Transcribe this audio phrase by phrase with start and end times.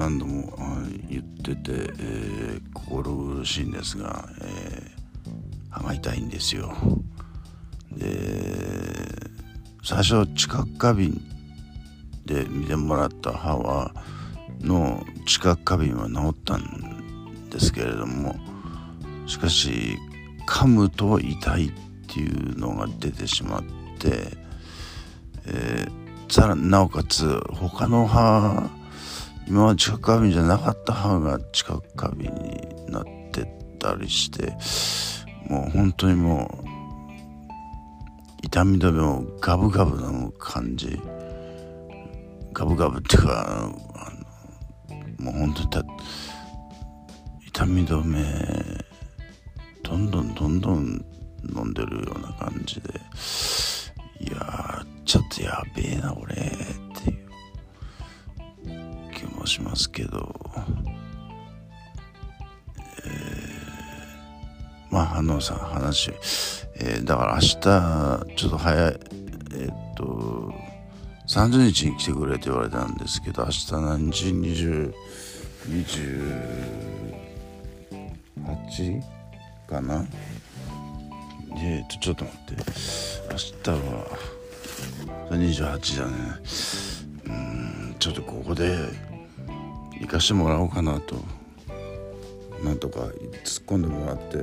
[0.00, 0.50] 何度も
[1.10, 5.30] 言ってて、えー、心苦しいんですが、えー、
[5.68, 6.74] 歯が痛いんですよ。
[7.92, 8.08] で
[9.84, 11.20] 最初知覚過敏
[12.24, 13.92] で見てもらった歯は
[14.62, 18.36] の知覚過敏は治ったんですけれども
[19.26, 19.98] しかし
[20.46, 21.72] 噛むと痛いっ
[22.08, 23.62] ていうのが出てしまっ
[23.98, 24.30] て、
[25.44, 28.79] えー、さらなおかつ他の歯
[29.50, 33.44] 今は知覚過敏じゃなかった歯が知覚過敏になって
[33.80, 34.52] たりして
[35.52, 36.68] もう本当にもう
[38.44, 41.02] 痛み止めをガブガブ飲む感じ
[42.52, 43.72] ガブガブっていうか
[45.18, 45.88] もう本当に
[47.48, 48.22] 痛み止め
[49.82, 51.04] どんどんどんどん
[51.56, 53.00] 飲んでるような感じで
[54.20, 56.79] いやちょっとやべえな俺っていう気
[59.40, 60.34] もしますけど、
[63.04, 66.10] えー、まああのさん話、
[66.76, 67.56] えー、だから明日
[68.36, 69.00] ちょっと早い
[69.52, 70.52] えー、っと
[71.26, 74.92] 30日に来てくれって言われたんですけど明日何時20
[78.46, 79.02] 28
[79.68, 80.04] かな？
[81.56, 82.64] えっとちょっと待って。
[83.30, 84.06] 明日は
[85.30, 86.12] 28だね。
[87.26, 87.28] う
[87.92, 88.78] んちょっとここで
[90.00, 91.16] 行かしてもらおうかなと。
[92.64, 93.00] なんとか
[93.44, 94.40] 突っ込んでもらって、う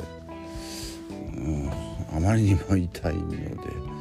[1.40, 1.70] ん、
[2.16, 3.98] あまりにも痛いので。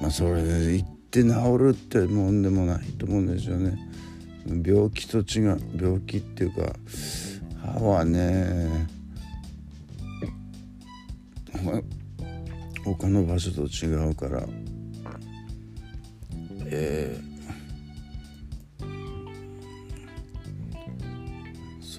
[0.00, 3.78] まあそれで行って治るってもんでもないと思うんですよね。
[4.46, 6.74] 病気と違う病気っていうか
[7.62, 8.88] 歯はね
[12.82, 14.42] 他の場所と違うから。
[16.72, 17.29] えー、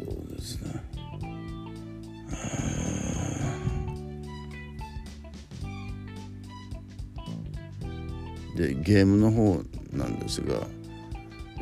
[0.05, 0.81] そうですね。
[8.55, 9.61] でゲームの方
[9.93, 10.55] なんですが、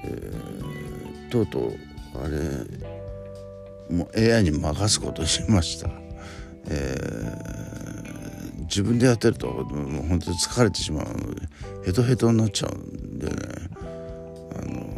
[0.04, 1.74] えー、とうとう
[2.16, 5.90] あれもう AI に任すことしました。
[6.66, 11.48] えー、自分でやってるともう本当に疲れてしまうので
[11.86, 13.36] ヘトヘトになっちゃうんでね。
[14.56, 14.90] あの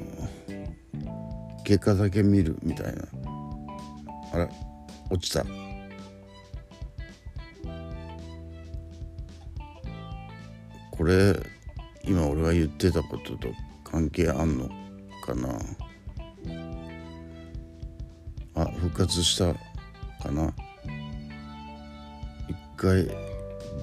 [1.63, 3.20] 結果だけ見るみたいな。
[4.33, 4.49] あれ？
[5.09, 5.45] 落ちた。
[10.91, 11.35] これ
[12.03, 13.47] 今俺が言ってたことと
[13.83, 14.69] 関係あんの
[15.25, 15.59] かな？
[18.55, 19.53] あ復活した
[20.23, 20.53] かな？
[22.47, 23.03] 一回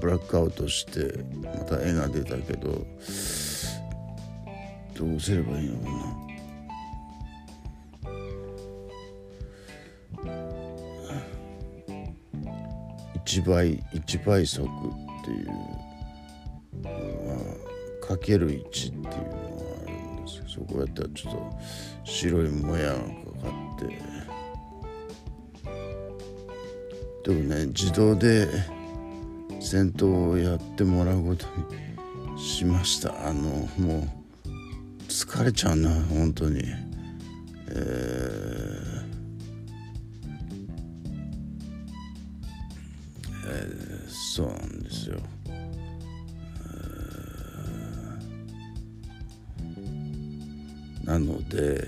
[0.00, 2.86] ブラックアウトしてまた絵が出たけど
[4.94, 6.27] どうすればいいのかな？
[13.28, 14.68] 1倍1倍速っ
[15.22, 15.46] ていう
[16.82, 21.58] のはかける1っていうのがあるんですけどそこやったらちょっと
[22.04, 23.10] 白いもやがかか
[23.76, 23.98] って。
[27.28, 28.48] でもね自動で
[29.60, 31.46] 戦闘をやってもらうこと
[32.32, 33.28] にしました。
[33.28, 34.08] あのもう
[35.08, 36.62] 疲れちゃうな本当に。
[37.70, 38.87] えー、
[43.58, 51.84] えー、そうなんですよ、えー、なので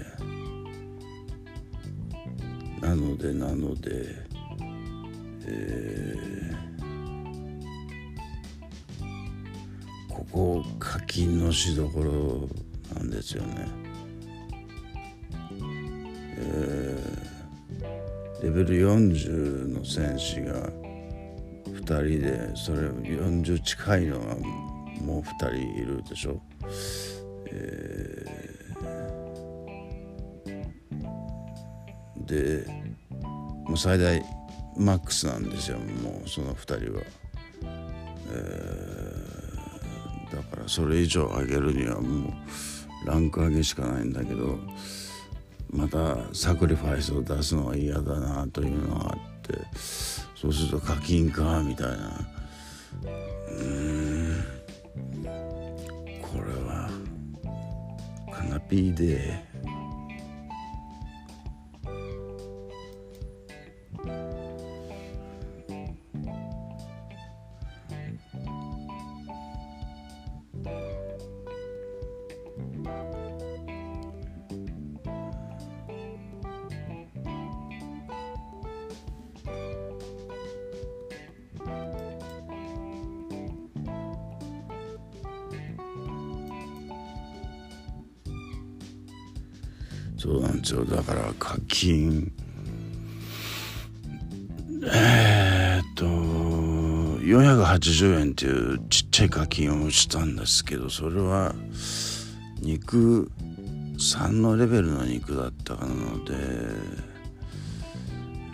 [2.80, 3.90] なのでなので
[5.46, 6.30] えー
[10.32, 12.48] こ課金のしどころ
[12.94, 13.68] なんですよね。
[16.36, 20.70] えー、レベル40の戦士が
[21.94, 24.36] 2人でそれ40近いのが
[25.02, 26.40] もう2人いるでしょ？
[27.46, 32.66] えー、で
[33.66, 34.22] もう最大
[34.76, 37.02] マックスなんですよもうその2人は。
[38.32, 39.00] えー
[40.30, 42.32] だからそれ以上上げるにはもう
[43.04, 44.60] ランク上げしかないんだけど
[45.70, 49.54] またサクリファイスを出すのは嫌だなというのがあって
[50.40, 52.18] そうすると課金かみたいな。
[53.50, 54.42] うん。
[56.22, 56.88] これは
[58.32, 59.49] カナピーで
[90.20, 90.84] そうなんですよ。
[90.84, 92.30] だから課金。
[94.92, 96.04] えー、っと
[97.24, 101.54] 480円っていうちっちゃい課金をしたんですけどそれは
[102.60, 103.30] 肉
[103.96, 106.34] 3のレベルの肉だったので、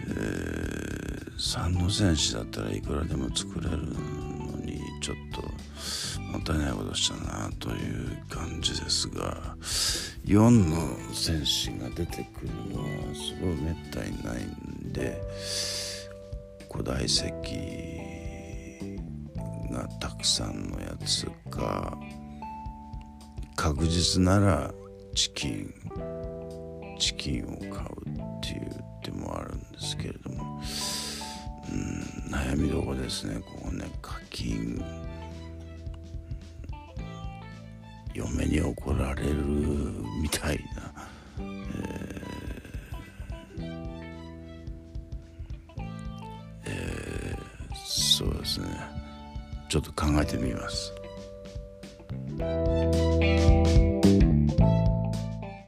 [0.08, 3.84] えー、3の戦士だったらいくらでも作れるの
[4.64, 5.42] にちょっと
[6.22, 9.56] もったいないことしたなという感じですが
[10.26, 15.23] 4の戦士が出てくるのはすごいめったにないんで
[16.70, 17.23] 古代石
[19.70, 21.96] がたくさんのやつか
[23.55, 24.75] 確実なら
[25.14, 25.75] チキン
[26.99, 30.61] チキンを買うっていう手もあるんですけれども。
[31.69, 34.84] うん悩みどこですねここね課金。
[38.16, 39.34] 嫁に怒られる
[40.22, 40.92] みたいな、
[41.38, 43.76] えー
[46.64, 48.66] えー、そうですね
[49.68, 50.92] ちょっと考えてみます。